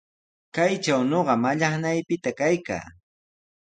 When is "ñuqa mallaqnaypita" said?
1.11-2.29